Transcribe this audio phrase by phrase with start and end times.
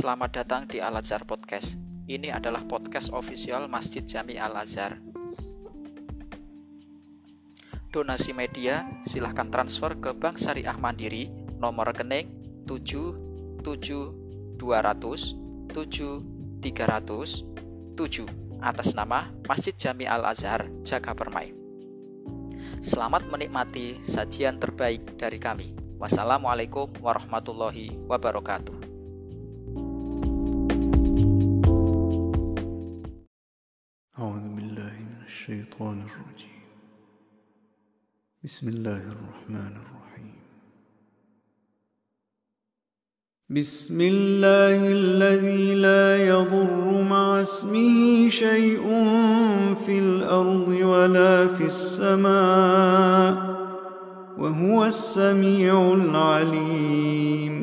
[0.00, 1.76] Selamat datang di Al Azhar Podcast.
[2.08, 4.96] Ini adalah podcast official Masjid Jami Al Azhar.
[7.92, 11.28] Donasi media silahkan transfer ke Bank Syariah Mandiri
[11.60, 12.32] nomor rekening
[12.64, 14.56] 77 200
[15.68, 15.76] 7
[16.64, 21.52] 300 7 atas nama Masjid Jami Al Azhar Jaga Permai.
[22.80, 25.76] Selamat menikmati sajian terbaik dari kami.
[26.00, 28.79] Wassalamualaikum warahmatullahi wabarakatuh.
[35.40, 36.60] الشيطان الرجيم.
[38.44, 40.36] بسم الله الرحمن الرحيم.
[43.48, 48.84] بسم الله الذي لا يضر مع اسمه شيء
[49.86, 53.34] في الأرض ولا في السماء
[54.38, 57.54] وهو السميع العليم.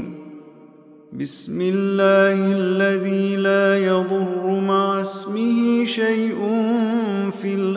[1.14, 6.57] بسم الله الذي لا يضر مع اسمه شيء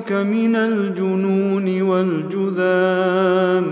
[0.00, 3.64] بك من الجنون والجذام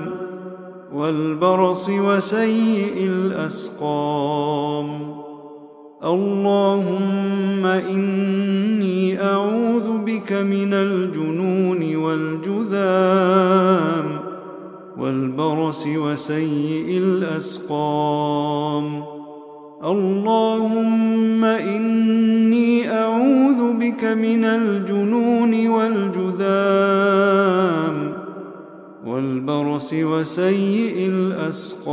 [0.93, 4.89] والبرص وسيء الأسقام.
[6.05, 12.59] اللهم إني أعوذ بك من الجنون والجذام
[14.99, 19.03] والبرص وسيء الأسقام.
[19.85, 26.18] اللهم إني أعوذ بك من الجنون والجذام
[29.09, 31.89] والبرص وسيء الأسقام.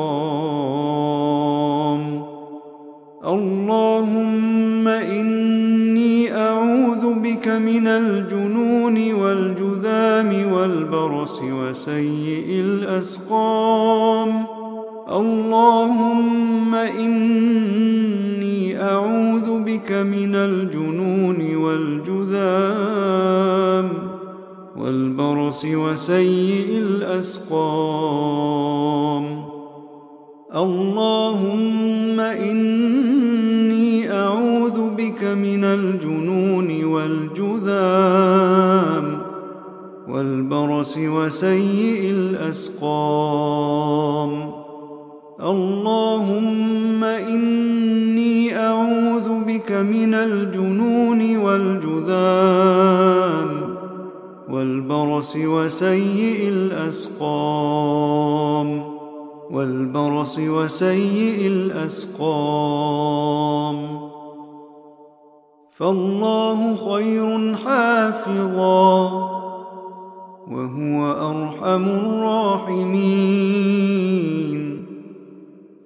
[3.25, 14.45] اللهم إني أعوذ بك من الجنون والجذام والبرص وسيء الأسقام.
[15.11, 23.54] اللهم إني أعوذ بك من الجنون والجذام
[24.85, 28.05] والبرص وسيء الأسقام.
[30.55, 38.01] اللهم إني أعوذ بك من الجنون والجذام
[40.09, 43.15] والبرص وسيء الأسقام.
[45.41, 53.24] اللهم إني أعوذ بك من الجنون والجذام
[54.55, 58.15] والبرص وسيء الأسقام.
[59.51, 63.75] والبرص وسيء الأسقام.
[65.77, 69.11] فالله خير حافظا
[70.51, 72.95] وهو أرحم الراحمين.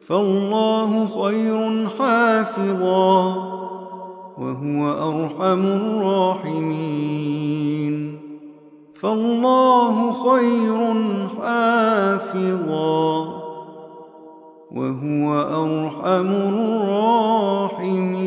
[0.02, 3.36] فالله خير حافظا
[4.38, 7.20] وهو أرحم الراحمين.
[9.02, 10.80] فالله خير
[11.38, 13.10] حافظا
[14.72, 15.26] وهو
[15.64, 18.19] أرحم الراحمين.